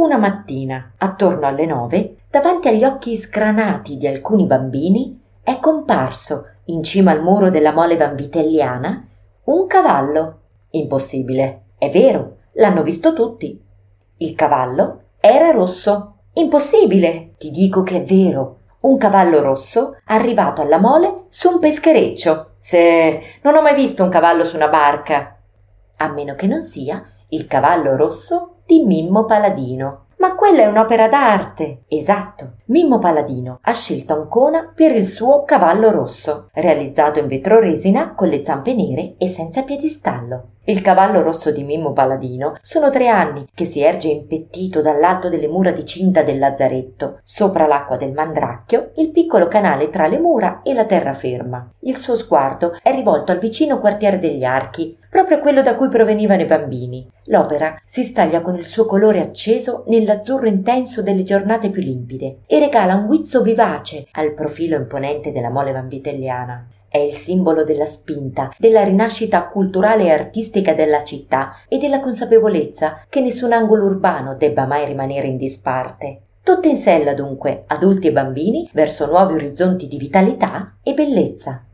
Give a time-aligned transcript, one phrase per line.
[0.00, 6.82] Una mattina, attorno alle nove, davanti agli occhi sgranati di alcuni bambini, è comparso, in
[6.82, 9.06] cima al muro della mole vanvitelliana,
[9.44, 10.38] un cavallo.
[10.70, 11.64] Impossibile.
[11.76, 13.62] È vero, l'hanno visto tutti.
[14.16, 16.14] Il cavallo era rosso.
[16.32, 17.34] Impossibile.
[17.36, 18.60] Ti dico che è vero.
[18.80, 22.52] Un cavallo rosso arrivato alla mole su un peschereccio.
[22.56, 25.36] Se non ho mai visto un cavallo su una barca.
[25.98, 30.04] A meno che non sia il cavallo rosso di Mimmo Paladino.
[30.18, 31.82] Ma quella è un'opera d'arte.
[31.88, 32.52] Esatto.
[32.70, 38.44] Mimmo Paladino ha scelto Ancona per il suo cavallo rosso, realizzato in vetroresina con le
[38.44, 40.50] zampe nere e senza piedistallo.
[40.70, 45.48] Il cavallo rosso di Mimmo Paladino sono tre anni che si erge impettito dall'alto delle
[45.48, 50.60] mura di cinta del lazzaretto, sopra l'acqua del Mandracchio, il piccolo canale tra le mura
[50.62, 51.72] e la terraferma.
[51.80, 56.42] Il suo sguardo è rivolto al vicino quartiere degli Archi, proprio quello da cui provenivano
[56.42, 57.10] i bambini.
[57.24, 62.59] L'opera si staglia con il suo colore acceso nell'azzurro intenso delle giornate più limpide e
[62.60, 66.66] regala un guizzo vivace al profilo imponente della mole vanvitelliana.
[66.88, 73.06] È il simbolo della spinta, della rinascita culturale e artistica della città e della consapevolezza
[73.08, 76.20] che nessun angolo urbano debba mai rimanere in disparte.
[76.42, 81.64] Tutte in sella dunque, adulti e bambini, verso nuovi orizzonti di vitalità e bellezza.